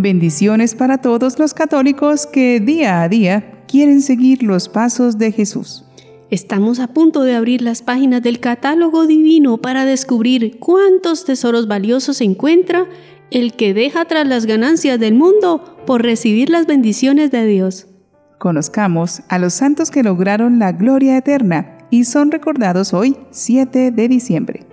Bendiciones 0.00 0.76
para 0.76 0.98
todos 0.98 1.40
los 1.40 1.54
católicos 1.54 2.28
que 2.28 2.60
día 2.60 3.02
a 3.02 3.08
día 3.08 3.64
quieren 3.66 4.00
seguir 4.00 4.44
los 4.44 4.68
pasos 4.68 5.18
de 5.18 5.32
Jesús. 5.32 5.86
Estamos 6.30 6.78
a 6.78 6.86
punto 6.86 7.24
de 7.24 7.34
abrir 7.34 7.62
las 7.62 7.82
páginas 7.82 8.22
del 8.22 8.38
catálogo 8.38 9.08
divino 9.08 9.58
para 9.58 9.84
descubrir 9.84 10.60
cuántos 10.60 11.24
tesoros 11.24 11.66
valiosos 11.66 12.20
encuentra 12.20 12.86
el 13.32 13.54
que 13.54 13.74
deja 13.74 14.04
tras 14.04 14.28
las 14.28 14.46
ganancias 14.46 15.00
del 15.00 15.14
mundo 15.14 15.76
por 15.84 16.04
recibir 16.04 16.48
las 16.48 16.68
bendiciones 16.68 17.32
de 17.32 17.44
Dios. 17.46 17.88
Conozcamos 18.38 19.22
a 19.28 19.40
los 19.40 19.52
santos 19.52 19.90
que 19.90 20.04
lograron 20.04 20.60
la 20.60 20.70
gloria 20.70 21.16
eterna 21.16 21.76
y 21.90 22.04
son 22.04 22.30
recordados 22.30 22.94
hoy, 22.94 23.16
7 23.32 23.90
de 23.90 24.06
diciembre. 24.08 24.67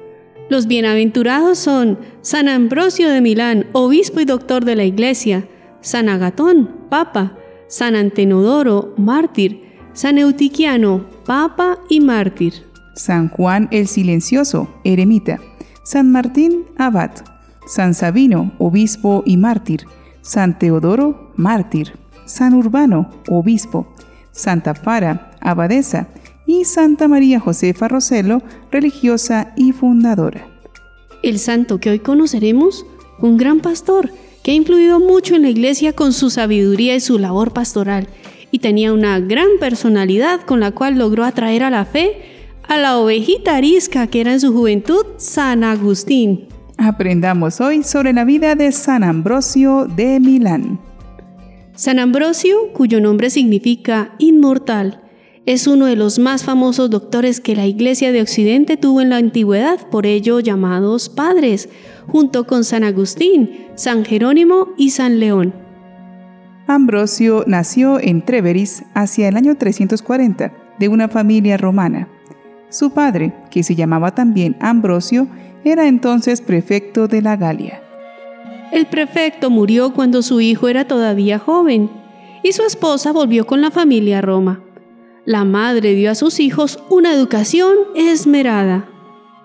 Los 0.47 0.67
bienaventurados 0.67 1.57
son 1.57 1.97
San 2.21 2.47
Ambrosio 2.47 3.09
de 3.09 3.19
Milán, 3.19 3.65
obispo 3.71 4.19
y 4.19 4.25
doctor 4.25 4.63
de 4.63 4.75
la 4.75 4.83
Iglesia, 4.83 5.47
San 5.81 6.07
Agatón, 6.07 6.69
papa, 6.87 7.35
San 7.67 7.95
Antenodoro, 7.95 8.93
mártir, 8.95 9.63
San 9.93 10.19
Eutiquiano, 10.19 11.07
papa 11.25 11.79
y 11.89 11.99
mártir. 11.99 12.53
San 12.93 13.29
Juan 13.29 13.67
el 13.71 13.87
Silencioso, 13.87 14.69
eremita, 14.83 15.39
San 15.83 16.11
Martín, 16.11 16.65
abad, 16.77 17.09
San 17.65 17.95
Sabino, 17.95 18.53
obispo 18.59 19.23
y 19.25 19.37
mártir, 19.37 19.87
San 20.21 20.59
Teodoro, 20.59 21.33
mártir, 21.37 21.93
San 22.25 22.53
Urbano, 22.53 23.09
obispo, 23.27 23.87
Santa 24.31 24.75
Fara, 24.75 25.31
abadesa, 25.41 26.07
y 26.45 26.65
Santa 26.65 27.07
María 27.07 27.39
Josefa 27.39 27.87
Roselo, 27.87 28.41
religiosa 28.71 29.53
y 29.55 29.71
fundadora. 29.71 30.47
El 31.23 31.39
santo 31.39 31.79
que 31.79 31.89
hoy 31.89 31.99
conoceremos, 31.99 32.85
un 33.19 33.37
gran 33.37 33.59
pastor 33.59 34.11
que 34.43 34.51
ha 34.51 34.53
influido 34.53 34.99
mucho 34.99 35.35
en 35.35 35.41
la 35.41 35.49
iglesia 35.49 35.93
con 35.93 36.13
su 36.13 36.29
sabiduría 36.29 36.95
y 36.95 36.99
su 36.99 37.17
labor 37.17 37.51
pastoral, 37.53 38.07
y 38.51 38.59
tenía 38.59 38.93
una 38.93 39.19
gran 39.19 39.47
personalidad 39.59 40.41
con 40.41 40.59
la 40.59 40.71
cual 40.71 40.97
logró 40.97 41.23
atraer 41.23 41.63
a 41.63 41.69
la 41.69 41.85
fe 41.85 42.21
a 42.67 42.77
la 42.77 42.97
ovejita 42.97 43.55
arisca 43.55 44.07
que 44.07 44.21
era 44.21 44.33
en 44.33 44.39
su 44.39 44.53
juventud 44.53 45.05
San 45.17 45.63
Agustín. 45.63 46.47
Aprendamos 46.77 47.61
hoy 47.61 47.83
sobre 47.83 48.13
la 48.13 48.25
vida 48.25 48.55
de 48.55 48.71
San 48.71 49.03
Ambrosio 49.03 49.85
de 49.85 50.19
Milán. 50.19 50.79
San 51.75 51.99
Ambrosio, 51.99 52.71
cuyo 52.73 53.01
nombre 53.01 53.29
significa 53.29 54.13
inmortal, 54.17 55.01
es 55.45 55.67
uno 55.67 55.85
de 55.85 55.95
los 55.95 56.17
más 56.17 56.43
famosos 56.43 56.89
doctores 56.89 57.39
que 57.39 57.55
la 57.55 57.67
Iglesia 57.67 58.11
de 58.11 58.21
Occidente 58.21 58.77
tuvo 58.77 59.01
en 59.01 59.09
la 59.09 59.17
antigüedad, 59.17 59.87
por 59.89 60.07
ello 60.07 60.39
llamados 60.39 61.07
padres, 61.07 61.69
junto 62.07 62.47
con 62.47 62.63
San 62.63 62.83
Agustín, 62.83 63.67
San 63.75 64.05
Jerónimo 64.05 64.69
y 64.77 64.89
San 64.89 65.19
León. 65.19 65.53
Ambrosio 66.67 67.43
nació 67.45 67.99
en 67.99 68.25
Treveris 68.25 68.83
hacia 68.95 69.27
el 69.27 69.37
año 69.37 69.55
340 69.55 70.51
de 70.79 70.87
una 70.87 71.09
familia 71.09 71.57
romana. 71.57 72.09
Su 72.69 72.91
padre, 72.91 73.33
que 73.51 73.61
se 73.61 73.75
llamaba 73.75 74.15
también 74.15 74.57
Ambrosio, 74.59 75.27
era 75.63 75.87
entonces 75.87 76.41
prefecto 76.41 77.07
de 77.07 77.21
la 77.21 77.37
Galia. 77.37 77.83
El 78.71 78.87
prefecto 78.87 79.51
murió 79.51 79.93
cuando 79.93 80.23
su 80.23 80.41
hijo 80.41 80.67
era 80.67 80.87
todavía 80.87 81.37
joven 81.37 81.91
y 82.41 82.51
su 82.53 82.63
esposa 82.63 83.11
volvió 83.11 83.45
con 83.45 83.61
la 83.61 83.69
familia 83.69 84.19
a 84.19 84.21
Roma 84.21 84.64
la 85.25 85.43
madre 85.43 85.95
dio 85.95 86.11
a 86.11 86.15
sus 86.15 86.39
hijos 86.39 86.79
una 86.89 87.13
educación 87.13 87.73
esmerada. 87.95 88.87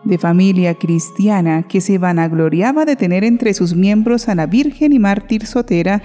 De 0.05 0.19
familia 0.19 0.75
cristiana 0.75 1.63
que 1.63 1.81
se 1.81 1.99
vanagloriaba 1.99 2.85
de 2.85 2.97
tener 2.97 3.25
entre 3.25 3.55
sus 3.55 3.75
miembros 3.75 4.29
a 4.29 4.35
la 4.35 4.47
Virgen 4.47 4.93
y 4.93 4.99
mártir 4.99 5.47
Sotera, 5.47 6.03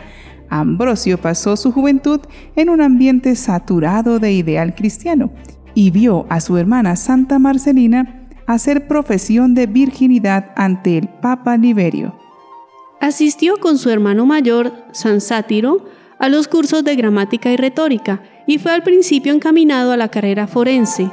Ambrosio 0.50 1.18
pasó 1.18 1.58
su 1.58 1.72
juventud 1.72 2.22
en 2.56 2.70
un 2.70 2.82
ambiente 2.82 3.36
saturado 3.36 4.20
de 4.20 4.32
ideal 4.34 4.76
cristiano 4.76 5.32
y 5.74 5.92
vio 5.92 6.26
a 6.30 6.40
su 6.40 6.58
hermana 6.58 6.96
Santa 6.96 7.40
Marcelina 7.40 8.28
hacer 8.48 8.88
profesión 8.88 9.56
de 9.56 9.66
virginidad 9.66 10.52
ante 10.56 10.98
el 10.98 11.08
Papa 11.08 11.58
Liberio. 11.58 12.16
Asistió 13.02 13.58
con 13.58 13.78
su 13.78 13.90
hermano 13.90 14.26
mayor, 14.26 14.72
San 14.92 15.20
Sátiro, 15.20 15.86
a 16.20 16.30
los 16.30 16.48
cursos 16.48 16.84
de 16.84 16.96
gramática 16.96 17.52
y 17.52 17.58
retórica 17.58 18.22
y 18.48 18.58
fue 18.58 18.72
al 18.72 18.84
principio 18.84 19.34
encaminado 19.34 19.92
a 19.92 19.98
la 19.98 20.10
carrera 20.10 20.48
forense, 20.48 21.12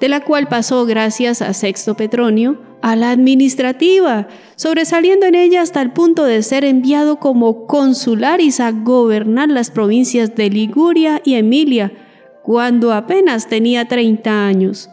de 0.00 0.08
la 0.08 0.20
cual 0.20 0.48
pasó 0.48 0.86
gracias 0.86 1.42
a 1.42 1.52
Sexto 1.52 1.94
Petronio 1.94 2.58
a 2.82 2.96
la 2.96 3.10
administrativa, 3.10 4.28
sobresaliendo 4.56 5.26
en 5.26 5.34
ella 5.34 5.60
hasta 5.60 5.82
el 5.82 5.92
punto 5.92 6.24
de 6.24 6.42
ser 6.42 6.64
enviado 6.64 7.18
como 7.18 7.66
consularis 7.66 8.60
a 8.60 8.72
gobernar 8.72 9.50
las 9.50 9.70
provincias 9.70 10.34
de 10.34 10.48
Liguria 10.48 11.20
y 11.22 11.34
Emilia, 11.34 11.92
cuando 12.42 12.94
apenas 12.94 13.48
tenía 13.48 13.86
30 13.86 14.46
años. 14.46 14.88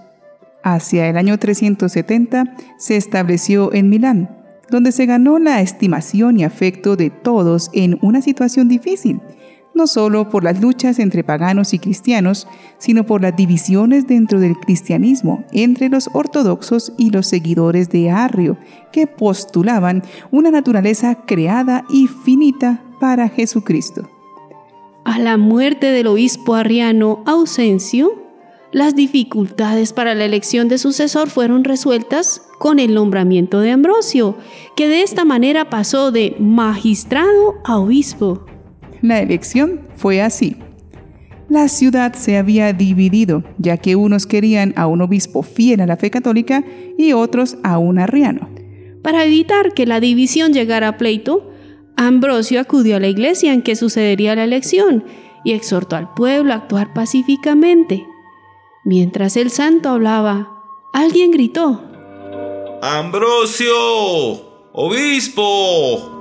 Hacia 0.64 1.08
el 1.08 1.16
año 1.16 1.38
370 1.38 2.58
se 2.78 2.98
estableció 2.98 3.74
en 3.74 3.90
Milán, 3.90 4.36
donde 4.70 4.92
se 4.92 5.06
ganó 5.06 5.40
la 5.40 5.62
estimación 5.62 6.38
y 6.38 6.44
afecto 6.44 6.98
de 6.98 7.10
todos 7.10 7.70
en 7.74 7.98
una 8.02 8.22
situación 8.22 8.68
difícil 8.68 9.22
no 9.78 9.88
solo 9.88 10.30
por 10.30 10.44
las 10.44 10.60
luchas 10.60 11.00
entre 11.00 11.24
paganos 11.24 11.74
y 11.74 11.80
cristianos, 11.80 12.48
sino 12.78 13.06
por 13.06 13.22
las 13.22 13.36
divisiones 13.36 14.08
dentro 14.08 14.40
del 14.40 14.58
cristianismo 14.58 15.46
entre 15.54 15.88
los 15.88 16.10
ortodoxos 16.14 16.92
y 16.98 17.12
los 17.12 17.28
seguidores 17.28 17.90
de 17.90 18.10
Arrio, 18.10 18.58
que 18.92 19.08
postulaban 19.08 20.04
una 20.32 20.52
naturaleza 20.52 21.16
creada 21.26 21.86
y 21.90 22.08
finita 22.08 22.84
para 23.00 23.30
Jesucristo. 23.30 24.10
A 25.06 25.20
la 25.20 25.38
muerte 25.38 25.92
del 25.92 26.08
obispo 26.08 26.56
arriano 26.56 27.24
Ausencio, 27.26 28.28
las 28.74 28.96
dificultades 28.96 29.94
para 29.94 30.14
la 30.14 30.26
elección 30.26 30.68
de 30.68 30.78
sucesor 30.78 31.30
fueron 31.30 31.64
resueltas 31.64 32.42
con 32.60 32.80
el 32.80 32.94
nombramiento 32.94 33.62
de 33.62 33.72
Ambrosio, 33.72 34.36
que 34.76 34.90
de 34.90 35.04
esta 35.04 35.24
manera 35.24 35.70
pasó 35.70 36.12
de 36.12 36.36
magistrado 36.40 37.56
a 37.64 37.78
obispo. 37.78 38.44
La 39.02 39.20
elección 39.22 39.82
fue 39.96 40.22
así. 40.22 40.58
La 41.50 41.70
ciudad 41.70 42.14
se 42.14 42.38
había 42.38 42.74
dividido, 42.74 43.44
ya 43.58 43.78
que 43.78 43.96
unos 43.96 44.28
querían 44.28 44.74
a 44.76 44.88
un 44.88 45.02
obispo 45.02 45.44
fiel 45.44 45.80
a 45.80 45.86
la 45.86 45.96
fe 45.96 46.10
católica 46.10 46.64
y 46.98 47.14
otros 47.14 47.58
a 47.64 47.78
un 47.78 48.00
arriano. 48.00 48.50
Para 49.02 49.24
evitar 49.24 49.74
que 49.74 49.86
la 49.86 50.02
división 50.02 50.52
llegara 50.52 50.90
a 50.90 50.98
pleito, 50.98 51.50
Ambrosio 51.96 52.60
acudió 52.60 52.98
a 52.98 53.00
la 53.00 53.08
iglesia 53.08 53.54
en 53.54 53.62
que 53.62 53.78
sucedería 53.78 54.36
la 54.36 54.44
elección 54.44 55.06
y 55.46 55.54
exhortó 55.54 55.96
al 55.96 56.14
pueblo 56.14 56.52
a 56.52 56.58
actuar 56.58 56.94
pacíficamente. 56.94 58.06
Mientras 58.84 59.38
el 59.38 59.50
santo 59.50 59.90
hablaba, 59.90 60.50
alguien 60.94 61.32
gritó, 61.32 61.82
Ambrosio, 62.82 63.74
obispo 64.74 66.17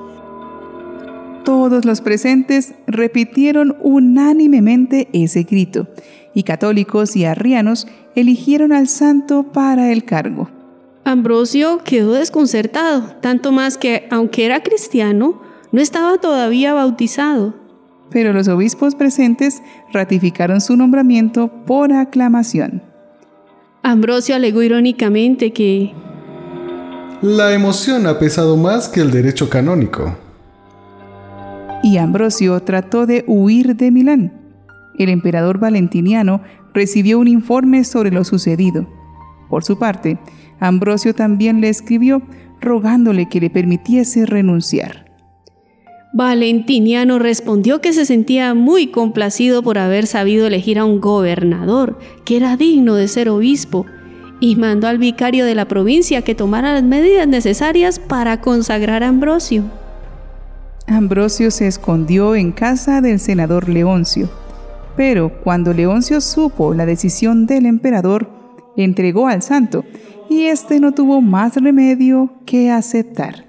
todos 1.46 1.84
los 1.84 2.00
presentes 2.00 2.74
repitieron 2.88 3.76
unánimemente 3.80 5.08
ese 5.12 5.44
grito, 5.44 5.86
y 6.34 6.42
católicos 6.42 7.14
y 7.14 7.24
arrianos 7.24 7.86
eligieron 8.16 8.72
al 8.72 8.88
santo 8.88 9.44
para 9.44 9.92
el 9.92 10.04
cargo. 10.04 10.50
Ambrosio 11.04 11.78
quedó 11.84 12.14
desconcertado, 12.14 13.14
tanto 13.20 13.52
más 13.52 13.78
que, 13.78 14.08
aunque 14.10 14.44
era 14.44 14.64
cristiano, 14.64 15.40
no 15.70 15.80
estaba 15.80 16.18
todavía 16.18 16.74
bautizado. 16.74 17.54
Pero 18.10 18.32
los 18.32 18.48
obispos 18.48 18.96
presentes 18.96 19.62
ratificaron 19.92 20.60
su 20.60 20.76
nombramiento 20.76 21.48
por 21.64 21.92
aclamación. 21.92 22.82
Ambrosio 23.84 24.34
alegó 24.34 24.62
irónicamente 24.64 25.52
que... 25.52 25.94
La 27.22 27.54
emoción 27.54 28.08
ha 28.08 28.18
pesado 28.18 28.56
más 28.56 28.88
que 28.88 29.00
el 29.00 29.12
derecho 29.12 29.49
canónico 29.49 30.25
y 31.87 31.99
Ambrosio 31.99 32.59
trató 32.62 33.06
de 33.06 33.23
huir 33.29 33.77
de 33.77 33.93
Milán. 33.93 34.33
El 34.99 35.09
emperador 35.09 35.61
Valentiniano 35.61 36.43
recibió 36.75 37.21
un 37.21 37.29
informe 37.29 37.85
sobre 37.85 38.11
lo 38.11 38.25
sucedido. 38.25 38.88
Por 39.49 39.62
su 39.62 39.79
parte, 39.79 40.19
Ambrosio 40.59 41.15
también 41.15 41.61
le 41.61 41.69
escribió 41.69 42.23
rogándole 42.61 43.29
que 43.29 43.41
le 43.41 43.50
permitiese 43.50 44.27
renunciar. 44.27 45.06
Valentiniano 46.12 47.21
respondió 47.21 47.81
que 47.81 47.93
se 47.93 48.05
sentía 48.05 48.53
muy 48.55 48.88
complacido 48.88 49.62
por 49.62 49.79
haber 49.79 50.09
sabido 50.09 50.49
elegir 50.49 50.81
a 50.81 50.85
un 50.85 51.00
gobernador 51.00 52.00
que 52.25 52.37
era 52.37 52.56
digno 52.56 52.97
de 52.97 53.06
ser 53.06 53.29
obispo 53.29 53.87
y 54.41 54.56
mandó 54.56 54.88
al 54.88 54.99
vicario 54.99 55.44
de 55.44 55.55
la 55.55 55.69
provincia 55.69 56.23
que 56.23 56.35
tomara 56.35 56.75
las 56.75 56.83
medidas 56.83 57.29
necesarias 57.29 58.00
para 58.00 58.41
consagrar 58.41 59.05
a 59.05 59.09
Ambrosio. 59.09 59.86
Ambrosio 60.87 61.50
se 61.50 61.67
escondió 61.67 62.37
en 62.37 62.53
casa 62.53 63.00
del 63.00 63.19
senador 63.19 63.69
Leoncio, 63.69 64.29
pero 64.97 65.41
cuando 65.43 65.73
Leoncio 65.73 66.21
supo 66.21 66.75
la 66.75 66.87
decisión 66.87 67.47
del 67.47 67.67
emperador, 67.67 68.31
entregó 68.77 69.27
al 69.27 69.43
santo, 69.43 69.85
y 70.29 70.44
éste 70.44 70.81
no 70.81 70.93
tuvo 70.93 71.21
más 71.21 71.56
remedio 71.56 72.33
que 72.47 72.71
aceptar. 72.71 73.47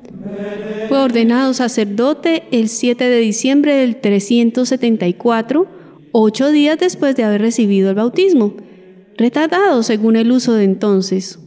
Fue 0.89 1.00
ordenado 1.00 1.54
sacerdote 1.54 2.44
el 2.51 2.69
7 2.69 3.04
de 3.04 3.19
diciembre 3.19 3.75
del 3.75 3.98
374, 3.98 5.68
ocho 6.12 6.51
días 6.51 6.80
después 6.80 7.16
de 7.16 7.24
haber 7.24 7.42
recibido 7.42 7.89
el 7.89 7.95
bautismo, 7.95 8.56
retardado 9.18 9.84
según 9.84 10.16
el 10.16 10.31
uso 10.31 10.54
de 10.54 10.63
entonces. 10.63 11.39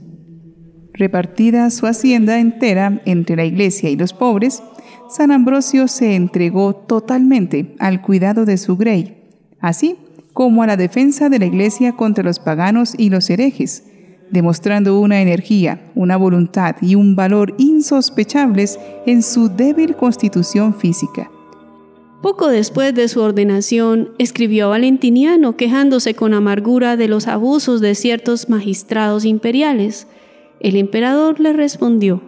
Repartida 1.01 1.71
su 1.71 1.87
hacienda 1.87 2.39
entera 2.41 3.01
entre 3.07 3.35
la 3.35 3.47
iglesia 3.47 3.89
y 3.89 3.97
los 3.97 4.13
pobres, 4.13 4.63
San 5.09 5.33
Ambrosio 5.33 5.89
se 5.89 6.15
entregó 6.15 6.75
totalmente 6.75 7.75
al 7.79 8.03
cuidado 8.03 8.45
de 8.45 8.59
su 8.59 8.77
grey, 8.77 9.17
así 9.61 9.97
como 10.35 10.63
a 10.63 10.67
la 10.67 10.77
defensa 10.77 11.31
de 11.31 11.39
la 11.39 11.47
iglesia 11.47 11.93
contra 11.93 12.23
los 12.23 12.39
paganos 12.39 12.93
y 12.99 13.09
los 13.09 13.31
herejes, 13.31 13.85
demostrando 14.31 15.01
una 15.01 15.23
energía, 15.23 15.91
una 15.95 16.19
voluntad 16.19 16.77
y 16.83 16.97
un 16.97 17.17
valor 17.17 17.55
insospechables 17.57 18.79
en 19.07 19.23
su 19.23 19.49
débil 19.49 19.97
constitución 19.97 20.75
física. 20.75 21.31
Poco 22.21 22.49
después 22.49 22.95
de 22.95 23.09
su 23.09 23.23
ordenación, 23.23 24.11
escribió 24.19 24.67
a 24.67 24.69
Valentiniano 24.69 25.57
quejándose 25.57 26.13
con 26.13 26.35
amargura 26.35 26.99
de 26.99 27.09
los 27.09 27.27
abusos 27.27 27.81
de 27.81 27.95
ciertos 27.95 28.51
magistrados 28.51 29.25
imperiales. 29.25 30.07
El 30.61 30.77
emperador 30.77 31.41
le 31.41 31.55
respondió, 31.55 32.21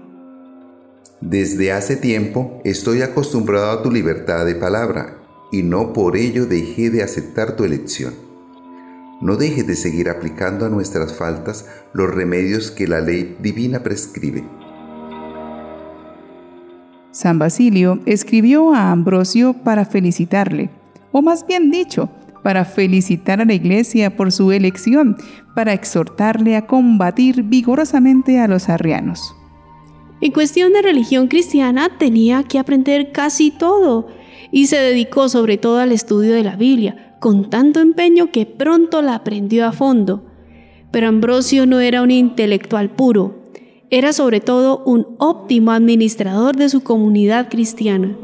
Desde 1.20 1.70
hace 1.70 1.96
tiempo 1.96 2.62
estoy 2.64 3.02
acostumbrado 3.02 3.70
a 3.70 3.82
tu 3.82 3.90
libertad 3.90 4.46
de 4.46 4.54
palabra 4.54 5.18
y 5.52 5.62
no 5.62 5.92
por 5.92 6.16
ello 6.16 6.46
dejé 6.46 6.88
de 6.88 7.02
aceptar 7.02 7.56
tu 7.56 7.64
elección. 7.64 8.14
No 9.20 9.36
dejes 9.36 9.66
de 9.66 9.76
seguir 9.76 10.08
aplicando 10.08 10.64
a 10.64 10.70
nuestras 10.70 11.12
faltas 11.12 11.66
los 11.92 12.08
remedios 12.08 12.70
que 12.70 12.88
la 12.88 13.02
ley 13.02 13.36
divina 13.38 13.82
prescribe. 13.82 14.42
San 17.10 17.38
Basilio 17.38 18.00
escribió 18.06 18.72
a 18.72 18.92
Ambrosio 18.92 19.52
para 19.52 19.84
felicitarle, 19.84 20.70
o 21.12 21.20
más 21.20 21.46
bien 21.46 21.70
dicho, 21.70 22.08
para 22.42 22.64
felicitar 22.64 23.40
a 23.40 23.44
la 23.44 23.54
iglesia 23.54 24.16
por 24.16 24.32
su 24.32 24.52
elección, 24.52 25.16
para 25.54 25.72
exhortarle 25.72 26.56
a 26.56 26.66
combatir 26.66 27.42
vigorosamente 27.44 28.38
a 28.38 28.48
los 28.48 28.68
arrianos. 28.68 29.34
En 30.20 30.32
cuestión 30.32 30.72
de 30.72 30.82
religión 30.82 31.26
cristiana 31.26 31.88
tenía 31.98 32.44
que 32.44 32.58
aprender 32.58 33.10
casi 33.12 33.50
todo 33.50 34.06
y 34.52 34.66
se 34.66 34.76
dedicó 34.76 35.28
sobre 35.28 35.58
todo 35.58 35.78
al 35.78 35.90
estudio 35.90 36.34
de 36.34 36.44
la 36.44 36.56
Biblia, 36.56 37.16
con 37.18 37.50
tanto 37.50 37.80
empeño 37.80 38.30
que 38.30 38.46
pronto 38.46 39.02
la 39.02 39.16
aprendió 39.16 39.66
a 39.66 39.72
fondo. 39.72 40.24
Pero 40.90 41.08
Ambrosio 41.08 41.66
no 41.66 41.80
era 41.80 42.02
un 42.02 42.10
intelectual 42.10 42.90
puro, 42.90 43.42
era 43.90 44.12
sobre 44.12 44.40
todo 44.40 44.82
un 44.84 45.06
óptimo 45.18 45.72
administrador 45.72 46.56
de 46.56 46.68
su 46.68 46.82
comunidad 46.82 47.48
cristiana. 47.48 48.16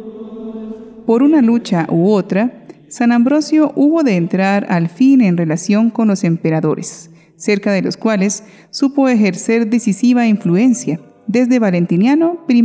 Por 1.05 1.23
una 1.23 1.43
lucha 1.43 1.87
u 1.91 2.11
otra, 2.11 2.58
San 2.89 3.13
Ambrosio 3.13 3.73
hubo 3.77 4.03
de 4.03 4.17
entrar 4.17 4.67
al 4.71 4.89
fin 4.89 5.21
en 5.21 5.37
relación 5.37 5.91
con 5.91 6.09
los 6.09 6.25
emperadores, 6.25 7.11
cerca 7.37 7.71
de 7.71 7.83
los 7.83 7.99
cuales 7.99 8.45
supo 8.71 9.09
ejercer 9.09 9.69
decisiva 9.69 10.27
influencia, 10.27 10.99
desde 11.27 11.59
Valentiniano 11.59 12.39
I 12.49 12.65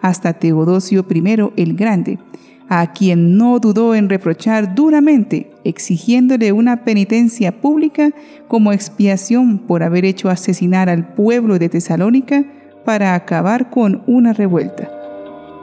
hasta 0.00 0.34
Teodosio 0.34 1.04
I 1.12 1.52
el 1.56 1.74
Grande, 1.74 2.18
a 2.68 2.92
quien 2.92 3.36
no 3.36 3.58
dudó 3.58 3.96
en 3.96 4.08
reprochar 4.08 4.76
duramente, 4.76 5.50
exigiéndole 5.64 6.52
una 6.52 6.84
penitencia 6.84 7.60
pública 7.60 8.12
como 8.46 8.72
expiación 8.72 9.58
por 9.58 9.82
haber 9.82 10.04
hecho 10.04 10.30
asesinar 10.30 10.88
al 10.88 11.14
pueblo 11.14 11.58
de 11.58 11.68
Tesalónica 11.68 12.44
para 12.84 13.14
acabar 13.14 13.70
con 13.70 14.02
una 14.06 14.32
revuelta. 14.32 14.97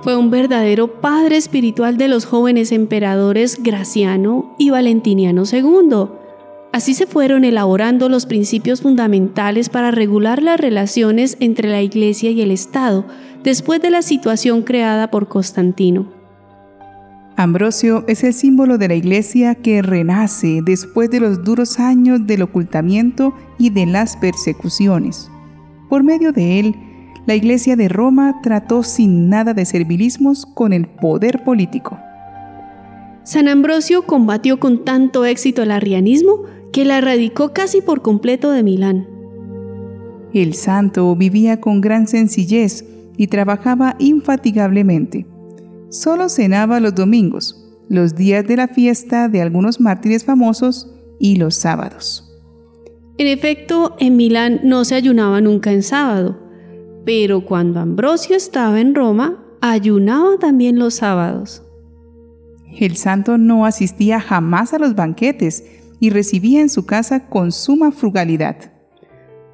Fue 0.06 0.16
un 0.16 0.30
verdadero 0.30 1.02
padre 1.02 1.36
espiritual 1.36 1.98
de 1.98 2.08
los 2.08 2.26
jóvenes 2.26 2.72
emperadores 2.72 3.64
Graciano 3.64 4.54
y 4.60 4.70
Valentiniano 4.70 5.46
II. 5.52 6.10
Así 6.72 6.94
se 6.94 7.08
fueron 7.08 7.44
elaborando 7.44 8.08
los 8.08 8.28
principios 8.28 8.84
fundamentales 8.84 9.70
para 9.70 9.90
regular 9.90 10.44
las 10.44 10.60
relaciones 10.60 11.38
entre 11.40 11.70
la 11.70 11.82
Iglesia 11.82 12.30
y 12.30 12.40
el 12.44 12.52
Estado 12.52 13.04
después 13.44 13.82
de 13.82 13.90
la 13.90 14.04
situación 14.04 14.62
creada 14.62 15.10
por 15.10 15.28
Constantino. 15.28 16.06
Ambrosio 17.36 18.06
es 18.08 18.24
el 18.24 18.36
símbolo 18.36 18.78
de 18.78 18.90
la 18.90 18.96
iglesia 18.96 19.56
que 19.56 19.82
renace 19.82 20.62
después 20.64 21.10
de 21.10 21.20
los 21.20 21.44
duros 21.44 21.80
años 21.80 22.28
del 22.28 22.44
ocultamiento 22.44 23.34
y 23.58 23.72
de 23.72 23.88
las 23.88 24.18
persecuciones. 24.18 25.32
Por 25.90 26.04
medio 26.04 26.32
de 26.32 26.60
él, 26.60 26.76
la 27.26 27.36
iglesia 27.36 27.76
de 27.76 27.88
Roma 27.88 28.40
trató 28.42 28.84
sin 28.84 29.30
nada 29.30 29.54
de 29.54 29.66
servilismos 29.66 30.46
con 30.46 30.74
el 30.74 30.88
poder 30.88 31.44
político. 31.44 31.98
San 33.24 33.48
Ambrosio 33.48 34.04
combatió 34.04 34.60
con 34.60 34.86
tanto 34.86 35.26
éxito 35.26 35.64
el 35.64 35.72
arrianismo 35.72 36.44
que 36.72 36.86
la 36.86 37.00
erradicó 37.00 37.54
casi 37.54 37.82
por 37.82 38.02
completo 38.02 38.52
de 38.52 38.62
Milán. 38.62 39.08
El 40.34 40.54
santo 40.54 41.16
vivía 41.16 41.60
con 41.60 41.82
gran 41.82 42.08
sencillez 42.08 42.86
y 43.18 43.28
trabajaba 43.28 43.96
infatigablemente. 43.98 45.26
Solo 45.90 46.30
cenaba 46.30 46.80
los 46.80 46.94
domingos, 46.94 47.66
los 47.90 48.16
días 48.16 48.46
de 48.46 48.58
la 48.58 48.68
fiesta 48.68 49.30
de 49.30 49.42
algunos 49.42 49.80
mártires 49.80 50.26
famosos 50.26 50.92
y 51.20 51.38
los 51.38 51.56
sábados. 51.56 52.32
En 53.18 53.28
efecto, 53.28 53.96
en 54.00 54.18
Milán 54.18 54.60
no 54.64 54.84
se 54.84 54.96
ayunaba 54.96 55.40
nunca 55.40 55.72
en 55.72 55.84
sábado, 55.84 56.38
pero 57.06 57.42
cuando 57.46 57.80
Ambrosio 57.80 58.36
estaba 58.36 58.82
en 58.82 58.96
Roma, 58.96 59.44
ayunaba 59.62 60.38
también 60.40 60.80
los 60.80 60.96
sábados. 60.96 61.64
El 62.78 62.98
santo 62.98 63.38
no 63.38 63.66
asistía 63.66 64.20
jamás 64.20 64.74
a 64.74 64.80
los 64.80 64.96
banquetes 64.96 65.64
y 66.00 66.10
recibía 66.10 66.60
en 66.60 66.70
su 66.70 66.86
casa 66.86 67.28
con 67.30 67.52
suma 67.52 67.92
frugalidad. 67.92 68.74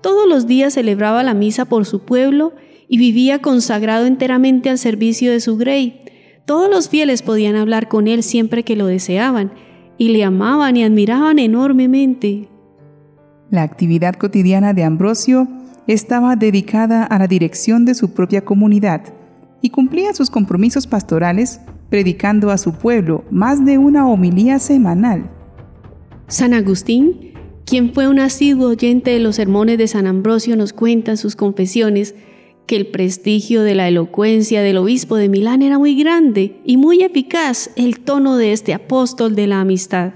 Todos 0.01 0.27
los 0.27 0.47
días 0.47 0.73
celebraba 0.73 1.21
la 1.21 1.35
misa 1.35 1.65
por 1.65 1.85
su 1.85 1.99
pueblo 1.99 2.53
y 2.87 2.97
vivía 2.97 3.39
consagrado 3.39 4.07
enteramente 4.07 4.69
al 4.69 4.79
servicio 4.79 5.31
de 5.31 5.39
su 5.39 5.57
grey, 5.57 6.01
todos 6.45 6.69
los 6.69 6.89
fieles 6.89 7.21
podían 7.21 7.55
hablar 7.55 7.87
con 7.87 8.07
él 8.07 8.23
siempre 8.23 8.63
que 8.63 8.75
lo 8.75 8.87
deseaban 8.87 9.53
y 9.97 10.09
le 10.09 10.23
amaban 10.23 10.75
y 10.75 10.83
admiraban 10.83 11.39
enormemente. 11.39 12.49
La 13.49 13.63
actividad 13.63 14.15
cotidiana 14.15 14.73
de 14.73 14.83
Ambrosio 14.83 15.47
estaba 15.93 16.35
dedicada 16.35 17.03
a 17.03 17.19
la 17.19 17.27
dirección 17.27 17.85
de 17.85 17.95
su 17.95 18.13
propia 18.13 18.43
comunidad 18.43 19.01
y 19.61 19.69
cumplía 19.69 20.13
sus 20.13 20.29
compromisos 20.29 20.87
pastorales 20.87 21.59
predicando 21.89 22.49
a 22.49 22.57
su 22.57 22.73
pueblo 22.73 23.25
más 23.29 23.63
de 23.65 23.77
una 23.77 24.07
homilía 24.07 24.59
semanal. 24.59 25.29
San 26.27 26.53
Agustín, 26.53 27.33
quien 27.65 27.93
fue 27.93 28.07
un 28.07 28.19
asiduo 28.19 28.69
oyente 28.69 29.11
de 29.11 29.19
los 29.19 29.35
sermones 29.35 29.77
de 29.77 29.87
San 29.87 30.07
Ambrosio, 30.07 30.55
nos 30.55 30.71
cuenta 30.71 31.11
en 31.11 31.17
sus 31.17 31.35
confesiones 31.35 32.15
que 32.65 32.77
el 32.77 32.87
prestigio 32.87 33.63
de 33.63 33.75
la 33.75 33.89
elocuencia 33.89 34.61
del 34.61 34.77
obispo 34.77 35.17
de 35.17 35.27
Milán 35.27 35.61
era 35.61 35.77
muy 35.77 35.95
grande 36.01 36.61
y 36.63 36.77
muy 36.77 37.03
eficaz 37.03 37.71
el 37.75 37.99
tono 37.99 38.37
de 38.37 38.53
este 38.53 38.73
apóstol 38.73 39.35
de 39.35 39.47
la 39.47 39.59
amistad. 39.59 40.13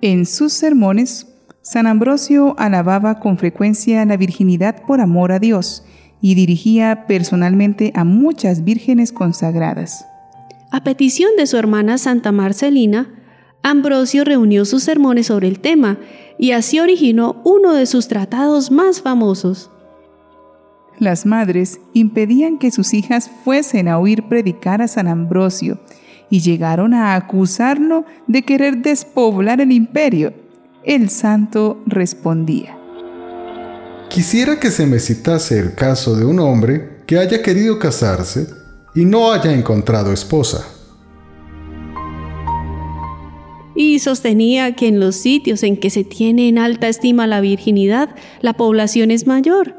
En 0.00 0.24
sus 0.24 0.54
sermones, 0.54 1.33
San 1.64 1.86
Ambrosio 1.86 2.54
alababa 2.58 3.20
con 3.20 3.38
frecuencia 3.38 4.04
la 4.04 4.18
virginidad 4.18 4.82
por 4.86 5.00
amor 5.00 5.32
a 5.32 5.38
Dios 5.38 5.82
y 6.20 6.34
dirigía 6.34 7.06
personalmente 7.06 7.90
a 7.94 8.04
muchas 8.04 8.64
vírgenes 8.64 9.12
consagradas. 9.12 10.06
A 10.70 10.84
petición 10.84 11.30
de 11.38 11.46
su 11.46 11.56
hermana 11.56 11.96
Santa 11.96 12.32
Marcelina, 12.32 13.08
Ambrosio 13.62 14.24
reunió 14.24 14.66
sus 14.66 14.82
sermones 14.82 15.28
sobre 15.28 15.48
el 15.48 15.60
tema 15.60 15.96
y 16.38 16.50
así 16.50 16.80
originó 16.80 17.40
uno 17.46 17.72
de 17.72 17.86
sus 17.86 18.08
tratados 18.08 18.70
más 18.70 19.00
famosos. 19.00 19.70
Las 20.98 21.24
madres 21.24 21.80
impedían 21.94 22.58
que 22.58 22.72
sus 22.72 22.92
hijas 22.92 23.30
fuesen 23.42 23.88
a 23.88 23.98
oír 23.98 24.24
predicar 24.24 24.82
a 24.82 24.88
San 24.88 25.08
Ambrosio 25.08 25.80
y 26.28 26.40
llegaron 26.40 26.92
a 26.92 27.14
acusarlo 27.14 28.04
de 28.26 28.42
querer 28.42 28.82
despoblar 28.82 29.62
el 29.62 29.72
imperio. 29.72 30.43
El 30.84 31.08
santo 31.10 31.82
respondía. 31.86 32.78
Quisiera 34.10 34.60
que 34.60 34.70
se 34.70 34.86
me 34.86 34.98
citase 34.98 35.58
el 35.58 35.74
caso 35.74 36.14
de 36.16 36.24
un 36.24 36.38
hombre 36.38 37.00
que 37.06 37.18
haya 37.18 37.42
querido 37.42 37.78
casarse 37.78 38.46
y 38.94 39.04
no 39.04 39.32
haya 39.32 39.52
encontrado 39.52 40.12
esposa. 40.12 40.64
Y 43.74 43.98
sostenía 43.98 44.76
que 44.76 44.86
en 44.86 45.00
los 45.00 45.16
sitios 45.16 45.62
en 45.64 45.76
que 45.76 45.90
se 45.90 46.04
tiene 46.04 46.48
en 46.48 46.58
alta 46.58 46.88
estima 46.88 47.26
la 47.26 47.40
virginidad, 47.40 48.14
la 48.40 48.52
población 48.52 49.10
es 49.10 49.26
mayor 49.26 49.74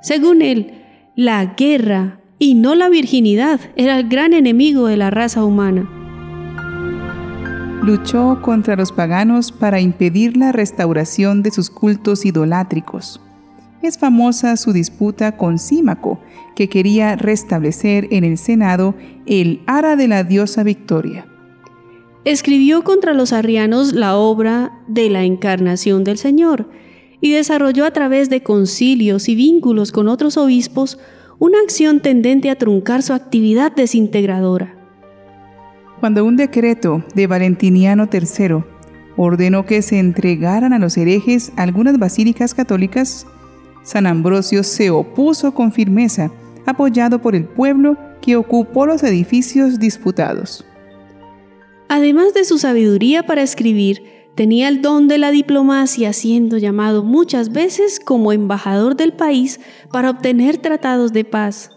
según 0.00 0.40
él, 0.40 0.72
la 1.14 1.54
guerra 1.56 2.20
y 2.38 2.54
no 2.54 2.74
la 2.74 2.88
virginidad 2.88 3.60
era 3.76 3.98
el 3.98 4.08
gran 4.08 4.32
enemigo 4.32 4.86
de 4.86 4.96
la 4.96 5.10
raza 5.10 5.44
humana. 5.44 5.99
Luchó 7.82 8.40
contra 8.42 8.76
los 8.76 8.92
paganos 8.92 9.52
para 9.52 9.80
impedir 9.80 10.36
la 10.36 10.52
restauración 10.52 11.42
de 11.42 11.50
sus 11.50 11.70
cultos 11.70 12.26
idolátricos. 12.26 13.22
es 13.82 13.96
famosa 13.96 14.58
su 14.58 14.74
disputa 14.74 15.38
con 15.38 15.58
Símaco, 15.58 16.20
que 16.54 16.68
quería 16.68 17.16
restablecer 17.16 18.08
en 18.10 18.24
el 18.24 18.36
Senado 18.36 18.94
el 19.24 19.62
ara 19.66 19.96
de 19.96 20.08
la 20.08 20.22
diosa 20.24 20.62
Victoria. 20.62 21.26
Escribió 22.26 22.84
contra 22.84 23.14
los 23.14 23.32
arrianos 23.32 23.94
la 23.94 24.14
obra 24.14 24.72
de 24.86 25.08
la 25.08 25.24
encarnación 25.24 26.04
del 26.04 26.18
Señor 26.18 26.68
y 27.22 27.32
desarrolló 27.32 27.86
a 27.86 27.92
través 27.92 28.28
de 28.28 28.42
concilios 28.42 29.30
y 29.30 29.34
vínculos 29.34 29.90
con 29.90 30.08
otros 30.08 30.36
obispos 30.36 30.98
una 31.38 31.58
acción 31.60 32.00
tendente 32.00 32.50
a 32.50 32.56
truncar 32.56 33.02
su 33.02 33.14
actividad 33.14 33.72
desintegradora. 33.74 34.79
Cuando 36.00 36.24
un 36.24 36.36
decreto 36.36 37.04
de 37.14 37.26
Valentiniano 37.26 38.08
III 38.10 38.64
ordenó 39.18 39.66
que 39.66 39.82
se 39.82 39.98
entregaran 39.98 40.72
a 40.72 40.78
los 40.78 40.96
herejes 40.96 41.52
algunas 41.56 41.98
basílicas 41.98 42.54
católicas, 42.54 43.26
San 43.82 44.06
Ambrosio 44.06 44.62
se 44.62 44.88
opuso 44.90 45.52
con 45.52 45.72
firmeza, 45.72 46.30
apoyado 46.64 47.20
por 47.20 47.34
el 47.34 47.44
pueblo 47.44 47.98
que 48.22 48.36
ocupó 48.36 48.86
los 48.86 49.02
edificios 49.02 49.78
disputados. 49.78 50.64
Además 51.88 52.32
de 52.32 52.44
su 52.44 52.56
sabiduría 52.56 53.24
para 53.24 53.42
escribir, 53.42 54.02
tenía 54.34 54.68
el 54.68 54.80
don 54.80 55.06
de 55.06 55.18
la 55.18 55.30
diplomacia, 55.30 56.14
siendo 56.14 56.56
llamado 56.56 57.04
muchas 57.04 57.52
veces 57.52 58.00
como 58.00 58.32
embajador 58.32 58.96
del 58.96 59.12
país 59.12 59.60
para 59.92 60.08
obtener 60.08 60.56
tratados 60.56 61.12
de 61.12 61.24
paz. 61.24 61.72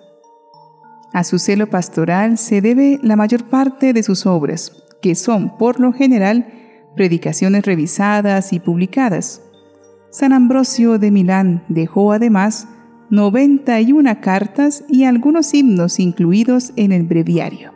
A 1.13 1.23
su 1.23 1.37
celo 1.37 1.69
pastoral 1.69 2.39
se 2.39 2.59
debe 2.59 2.99
la 3.03 3.15
mayor 3.15 3.43
parte 3.43 3.93
de 3.93 4.01
sus 4.01 4.25
obras, 4.25 4.71
que 4.99 5.13
son, 5.13 5.57
por 5.57 5.79
lo 5.79 5.93
general, 5.93 6.47
predicaciones 6.95 7.65
revisadas 7.65 8.51
y 8.51 8.59
publicadas. 8.59 9.41
San 10.09 10.33
Ambrosio 10.33 10.97
de 10.97 11.11
Milán 11.11 11.63
dejó 11.69 12.13
además 12.13 12.67
91 13.11 14.21
cartas 14.21 14.83
y 14.89 15.03
algunos 15.03 15.53
himnos 15.53 15.99
incluidos 15.99 16.73
en 16.77 16.91
el 16.91 17.03
breviario. 17.03 17.71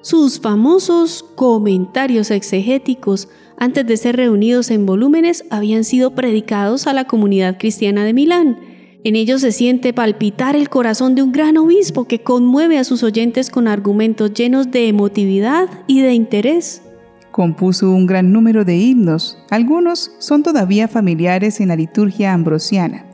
Sus 0.00 0.40
famosos 0.40 1.22
comentarios 1.34 2.30
exegéticos, 2.30 3.28
antes 3.58 3.86
de 3.86 3.98
ser 3.98 4.16
reunidos 4.16 4.70
en 4.70 4.86
volúmenes, 4.86 5.44
habían 5.50 5.84
sido 5.84 6.14
predicados 6.14 6.86
a 6.86 6.94
la 6.94 7.04
comunidad 7.04 7.58
cristiana 7.58 8.04
de 8.04 8.14
Milán. 8.14 8.69
En 9.02 9.16
ellos 9.16 9.40
se 9.40 9.52
siente 9.52 9.94
palpitar 9.94 10.56
el 10.56 10.68
corazón 10.68 11.14
de 11.14 11.22
un 11.22 11.32
gran 11.32 11.56
obispo 11.56 12.04
que 12.04 12.22
conmueve 12.22 12.76
a 12.76 12.84
sus 12.84 13.02
oyentes 13.02 13.48
con 13.48 13.66
argumentos 13.66 14.34
llenos 14.34 14.70
de 14.70 14.88
emotividad 14.88 15.68
y 15.86 16.02
de 16.02 16.12
interés. 16.12 16.82
Compuso 17.30 17.90
un 17.90 18.06
gran 18.06 18.30
número 18.30 18.66
de 18.66 18.76
himnos, 18.76 19.38
algunos 19.48 20.12
son 20.18 20.42
todavía 20.42 20.86
familiares 20.86 21.60
en 21.60 21.68
la 21.68 21.76
liturgia 21.76 22.34
ambrosiana. 22.34 23.06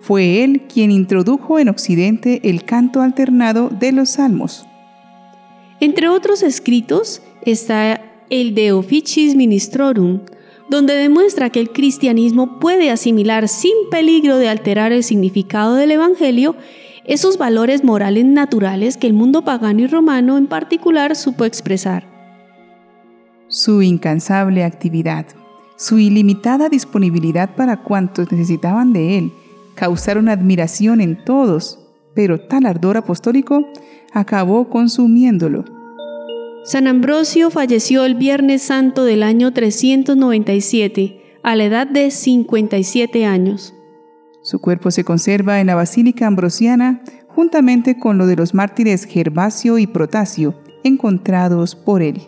Fue 0.00 0.42
él 0.42 0.62
quien 0.72 0.90
introdujo 0.90 1.58
en 1.58 1.68
Occidente 1.68 2.40
el 2.48 2.64
canto 2.64 3.02
alternado 3.02 3.68
de 3.68 3.92
los 3.92 4.10
salmos. 4.10 4.66
Entre 5.80 6.08
otros 6.08 6.42
escritos 6.42 7.20
está 7.42 8.00
el 8.30 8.54
De 8.54 8.72
Officis 8.72 9.34
Ministrorum, 9.34 10.20
donde 10.70 10.94
demuestra 10.94 11.50
que 11.50 11.60
el 11.60 11.70
cristianismo 11.70 12.60
puede 12.60 12.90
asimilar 12.90 13.48
sin 13.48 13.74
peligro 13.90 14.38
de 14.38 14.48
alterar 14.48 14.92
el 14.92 15.02
significado 15.02 15.74
del 15.74 15.90
Evangelio 15.90 16.54
esos 17.04 17.38
valores 17.38 17.82
morales 17.82 18.24
naturales 18.24 18.96
que 18.96 19.08
el 19.08 19.12
mundo 19.12 19.42
pagano 19.42 19.80
y 19.80 19.88
romano 19.88 20.38
en 20.38 20.46
particular 20.46 21.16
supo 21.16 21.44
expresar. 21.44 22.04
Su 23.48 23.82
incansable 23.82 24.62
actividad, 24.62 25.26
su 25.76 25.98
ilimitada 25.98 26.68
disponibilidad 26.68 27.56
para 27.56 27.78
cuantos 27.78 28.30
necesitaban 28.30 28.92
de 28.92 29.18
él, 29.18 29.32
causaron 29.74 30.28
admiración 30.28 31.00
en 31.00 31.24
todos, 31.24 31.80
pero 32.14 32.38
tal 32.38 32.64
ardor 32.64 32.96
apostólico 32.96 33.66
acabó 34.12 34.68
consumiéndolo. 34.68 35.79
San 36.62 36.86
Ambrosio 36.86 37.50
falleció 37.50 38.04
el 38.04 38.16
Viernes 38.16 38.60
Santo 38.62 39.04
del 39.04 39.22
año 39.22 39.50
397, 39.52 41.38
a 41.42 41.56
la 41.56 41.64
edad 41.64 41.86
de 41.86 42.10
57 42.10 43.24
años. 43.24 43.74
Su 44.42 44.58
cuerpo 44.58 44.90
se 44.90 45.02
conserva 45.02 45.60
en 45.60 45.68
la 45.68 45.74
Basílica 45.74 46.26
Ambrosiana 46.26 47.02
juntamente 47.28 47.98
con 47.98 48.18
lo 48.18 48.26
de 48.26 48.36
los 48.36 48.52
mártires 48.52 49.04
Gervasio 49.04 49.78
y 49.78 49.86
Protasio, 49.86 50.54
encontrados 50.84 51.74
por 51.74 52.02
él. 52.02 52.20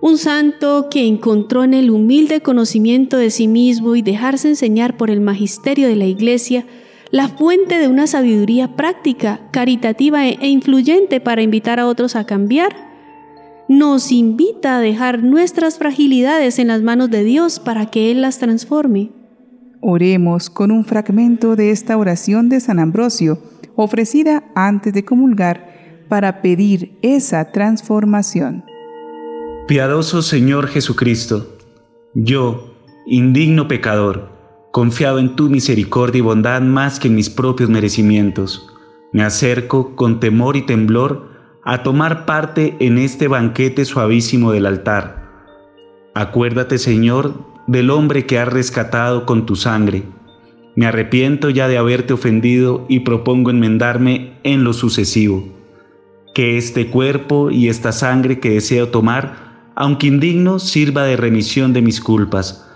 Un 0.00 0.16
santo 0.16 0.86
que 0.88 1.04
encontró 1.04 1.64
en 1.64 1.74
el 1.74 1.90
humilde 1.90 2.40
conocimiento 2.42 3.16
de 3.16 3.30
sí 3.30 3.48
mismo 3.48 3.96
y 3.96 4.02
dejarse 4.02 4.48
enseñar 4.48 4.96
por 4.96 5.10
el 5.10 5.20
magisterio 5.20 5.88
de 5.88 5.96
la 5.96 6.04
Iglesia 6.04 6.64
la 7.10 7.28
fuente 7.28 7.78
de 7.78 7.88
una 7.88 8.06
sabiduría 8.06 8.76
práctica, 8.76 9.40
caritativa 9.50 10.26
e 10.26 10.48
influyente 10.48 11.20
para 11.20 11.42
invitar 11.42 11.80
a 11.80 11.86
otros 11.86 12.16
a 12.16 12.24
cambiar, 12.24 12.88
nos 13.68 14.12
invita 14.12 14.76
a 14.76 14.80
dejar 14.80 15.22
nuestras 15.22 15.78
fragilidades 15.78 16.58
en 16.58 16.68
las 16.68 16.82
manos 16.82 17.10
de 17.10 17.24
Dios 17.24 17.60
para 17.60 17.86
que 17.86 18.10
Él 18.10 18.22
las 18.22 18.38
transforme. 18.38 19.10
Oremos 19.80 20.50
con 20.50 20.70
un 20.70 20.84
fragmento 20.84 21.54
de 21.54 21.70
esta 21.70 21.96
oración 21.96 22.48
de 22.48 22.60
San 22.60 22.78
Ambrosio, 22.78 23.38
ofrecida 23.76 24.44
antes 24.54 24.92
de 24.92 25.04
comulgar, 25.04 26.06
para 26.08 26.40
pedir 26.40 26.98
esa 27.02 27.52
transformación. 27.52 28.64
Piadoso 29.66 30.22
Señor 30.22 30.68
Jesucristo, 30.68 31.58
yo, 32.14 32.74
indigno 33.06 33.68
pecador, 33.68 34.37
confiado 34.70 35.18
en 35.18 35.34
tu 35.34 35.48
misericordia 35.48 36.18
y 36.18 36.22
bondad 36.22 36.60
más 36.60 37.00
que 37.00 37.08
en 37.08 37.14
mis 37.14 37.30
propios 37.30 37.70
merecimientos. 37.70 38.68
Me 39.12 39.22
acerco 39.22 39.96
con 39.96 40.20
temor 40.20 40.56
y 40.56 40.62
temblor 40.62 41.28
a 41.64 41.82
tomar 41.82 42.26
parte 42.26 42.76
en 42.80 42.98
este 42.98 43.28
banquete 43.28 43.84
suavísimo 43.84 44.52
del 44.52 44.66
altar. 44.66 45.26
Acuérdate, 46.14 46.78
Señor, 46.78 47.34
del 47.66 47.90
hombre 47.90 48.26
que 48.26 48.38
has 48.38 48.48
rescatado 48.48 49.24
con 49.24 49.46
tu 49.46 49.56
sangre. 49.56 50.02
Me 50.76 50.86
arrepiento 50.86 51.50
ya 51.50 51.66
de 51.68 51.78
haberte 51.78 52.12
ofendido 52.12 52.84
y 52.88 53.00
propongo 53.00 53.50
enmendarme 53.50 54.34
en 54.44 54.64
lo 54.64 54.72
sucesivo. 54.72 55.48
Que 56.34 56.56
este 56.56 56.88
cuerpo 56.88 57.50
y 57.50 57.68
esta 57.68 57.92
sangre 57.92 58.38
que 58.38 58.50
deseo 58.50 58.88
tomar, 58.88 59.72
aunque 59.74 60.06
indigno, 60.06 60.58
sirva 60.58 61.04
de 61.04 61.16
remisión 61.16 61.72
de 61.72 61.82
mis 61.82 62.00
culpas 62.00 62.67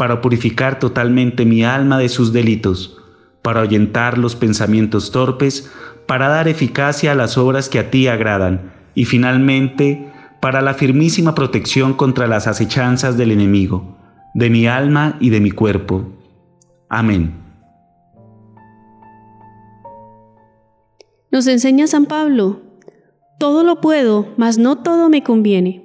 para 0.00 0.22
purificar 0.22 0.78
totalmente 0.78 1.44
mi 1.44 1.62
alma 1.62 1.98
de 1.98 2.08
sus 2.08 2.32
delitos, 2.32 2.96
para 3.42 3.60
ahuyentar 3.60 4.16
los 4.16 4.34
pensamientos 4.34 5.10
torpes, 5.10 5.70
para 6.06 6.28
dar 6.28 6.48
eficacia 6.48 7.12
a 7.12 7.14
las 7.14 7.36
obras 7.36 7.68
que 7.68 7.78
a 7.78 7.90
ti 7.90 8.08
agradan, 8.08 8.72
y 8.94 9.04
finalmente 9.04 10.10
para 10.40 10.62
la 10.62 10.72
firmísima 10.72 11.34
protección 11.34 11.92
contra 11.92 12.26
las 12.26 12.46
acechanzas 12.46 13.18
del 13.18 13.30
enemigo, 13.30 13.98
de 14.32 14.48
mi 14.48 14.66
alma 14.66 15.18
y 15.20 15.28
de 15.28 15.42
mi 15.42 15.50
cuerpo. 15.50 16.08
Amén. 16.88 17.34
Nos 21.30 21.46
enseña 21.46 21.86
San 21.86 22.06
Pablo, 22.06 22.62
todo 23.38 23.64
lo 23.64 23.82
puedo, 23.82 24.32
mas 24.38 24.56
no 24.56 24.78
todo 24.78 25.10
me 25.10 25.22
conviene. 25.22 25.84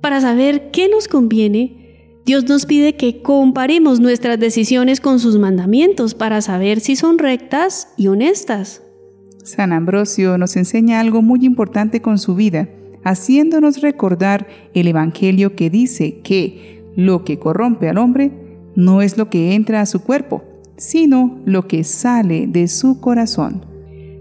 Para 0.00 0.20
saber 0.20 0.72
qué 0.72 0.88
nos 0.88 1.06
conviene, 1.06 1.85
Dios 2.26 2.42
nos 2.48 2.66
pide 2.66 2.96
que 2.96 3.22
comparemos 3.22 4.00
nuestras 4.00 4.40
decisiones 4.40 5.00
con 5.00 5.20
sus 5.20 5.38
mandamientos 5.38 6.14
para 6.14 6.42
saber 6.42 6.80
si 6.80 6.96
son 6.96 7.18
rectas 7.18 7.94
y 7.96 8.08
honestas. 8.08 8.82
San 9.44 9.72
Ambrosio 9.72 10.36
nos 10.36 10.56
enseña 10.56 10.98
algo 10.98 11.22
muy 11.22 11.44
importante 11.44 12.02
con 12.02 12.18
su 12.18 12.34
vida, 12.34 12.68
haciéndonos 13.04 13.80
recordar 13.80 14.48
el 14.74 14.88
Evangelio 14.88 15.54
que 15.54 15.70
dice 15.70 16.18
que 16.22 16.82
lo 16.96 17.22
que 17.22 17.38
corrompe 17.38 17.88
al 17.88 17.96
hombre 17.96 18.32
no 18.74 19.02
es 19.02 19.16
lo 19.16 19.30
que 19.30 19.54
entra 19.54 19.80
a 19.80 19.86
su 19.86 20.00
cuerpo, 20.00 20.42
sino 20.76 21.40
lo 21.46 21.68
que 21.68 21.84
sale 21.84 22.48
de 22.48 22.66
su 22.66 23.00
corazón. 23.00 23.64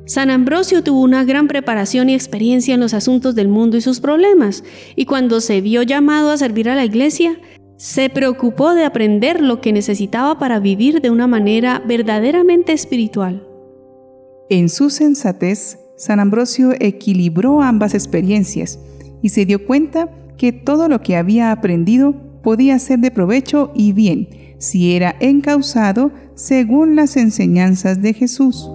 San 0.06 0.30
Ambrosio 0.30 0.84
tuvo 0.84 1.02
una 1.02 1.24
gran 1.24 1.48
preparación 1.48 2.12
y 2.12 2.14
experiencia 2.14 2.76
en 2.76 2.82
los 2.82 2.94
asuntos 2.94 3.34
del 3.34 3.48
mundo 3.48 3.78
y 3.78 3.82
sus 3.82 4.00
problemas, 4.00 4.64
y 4.96 5.06
cuando 5.06 5.42
se 5.42 5.60
vio 5.62 5.82
llamado 5.82 6.30
a 6.30 6.38
servir 6.38 6.70
a 6.70 6.76
la 6.76 6.86
iglesia, 6.86 7.40
se 7.78 8.10
preocupó 8.10 8.74
de 8.74 8.86
aprender 8.86 9.42
lo 9.42 9.60
que 9.60 9.74
necesitaba 9.74 10.40
para 10.40 10.60
vivir 10.60 11.02
de 11.02 11.10
una 11.10 11.28
manera 11.28 11.82
verdaderamente 11.86 12.72
espiritual. 12.74 13.46
En 14.50 14.70
su 14.70 14.90
sensatez, 14.90 15.80
San 15.98 16.20
Ambrosio 16.20 16.72
equilibró 16.80 17.62
ambas 17.62 17.94
experiencias 17.94 18.80
y 19.22 19.30
se 19.30 19.46
dio 19.46 19.66
cuenta 19.66 20.10
que 20.38 20.52
todo 20.52 20.88
lo 20.88 21.02
que 21.02 21.16
había 21.16 21.52
aprendido 21.52 22.14
podía 22.44 22.78
ser 22.80 23.00
de 23.00 23.12
provecho 23.12 23.72
y 23.74 23.92
bien 23.92 24.30
si 24.58 24.96
era 24.96 25.16
encausado 25.20 26.12
según 26.36 26.96
las 26.96 27.18
enseñanzas 27.18 28.02
de 28.02 28.14
Jesús. 28.14 28.70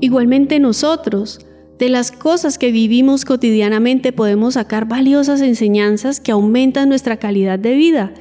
Igualmente 0.00 0.60
nosotros, 0.60 1.44
de 1.78 1.88
las 1.88 2.12
cosas 2.12 2.58
que 2.58 2.72
vivimos 2.72 3.24
cotidianamente 3.24 4.12
podemos 4.12 4.54
sacar 4.54 4.86
valiosas 4.86 5.40
enseñanzas 5.40 6.20
que 6.20 6.32
aumentan 6.32 6.88
nuestra 6.88 7.18
calidad 7.18 7.58
de 7.58 7.74
vida 7.74 8.12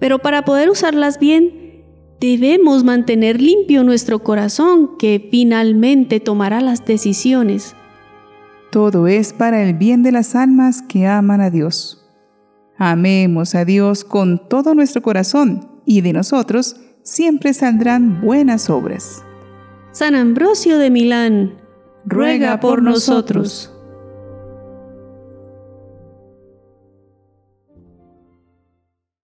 pero 0.00 0.18
para 0.18 0.44
poder 0.44 0.70
usarlas 0.70 1.20
bien, 1.20 1.60
Debemos 2.20 2.84
mantener 2.84 3.40
limpio 3.40 3.82
nuestro 3.82 4.18
corazón 4.18 4.98
que 4.98 5.26
finalmente 5.30 6.20
tomará 6.20 6.60
las 6.60 6.84
decisiones. 6.84 7.74
Todo 8.70 9.06
es 9.06 9.32
para 9.32 9.62
el 9.62 9.72
bien 9.72 10.02
de 10.02 10.12
las 10.12 10.34
almas 10.34 10.82
que 10.82 11.06
aman 11.06 11.40
a 11.40 11.48
Dios. 11.48 12.06
Amemos 12.76 13.54
a 13.54 13.64
Dios 13.64 14.04
con 14.04 14.48
todo 14.48 14.74
nuestro 14.74 15.00
corazón 15.00 15.80
y 15.86 16.02
de 16.02 16.12
nosotros 16.12 16.76
siempre 17.02 17.54
saldrán 17.54 18.20
buenas 18.20 18.68
obras. 18.68 19.24
San 19.90 20.14
Ambrosio 20.14 20.78
de 20.78 20.90
Milán, 20.90 21.54
ruega 22.04 22.60
por 22.60 22.82
nosotros. 22.82 23.72